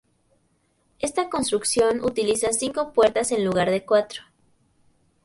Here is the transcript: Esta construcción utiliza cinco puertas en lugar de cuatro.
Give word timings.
Esta 0.97 1.29
construcción 1.29 2.03
utiliza 2.03 2.51
cinco 2.53 2.91
puertas 2.91 3.31
en 3.31 3.45
lugar 3.45 3.69
de 3.69 3.85
cuatro. 3.85 4.23